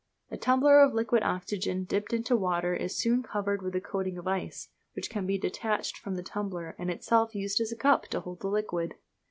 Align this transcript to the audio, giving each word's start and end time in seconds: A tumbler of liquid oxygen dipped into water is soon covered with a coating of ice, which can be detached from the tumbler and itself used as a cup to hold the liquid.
A 0.31 0.35
tumbler 0.35 0.79
of 0.79 0.95
liquid 0.95 1.21
oxygen 1.21 1.83
dipped 1.83 2.11
into 2.11 2.35
water 2.35 2.73
is 2.75 2.97
soon 2.97 3.21
covered 3.21 3.61
with 3.61 3.75
a 3.75 3.79
coating 3.79 4.17
of 4.17 4.27
ice, 4.27 4.69
which 4.93 5.11
can 5.11 5.27
be 5.27 5.37
detached 5.37 5.95
from 5.95 6.15
the 6.15 6.23
tumbler 6.23 6.75
and 6.79 6.89
itself 6.89 7.35
used 7.35 7.61
as 7.61 7.71
a 7.71 7.75
cup 7.77 8.07
to 8.07 8.21
hold 8.21 8.39
the 8.39 8.47
liquid. 8.47 8.95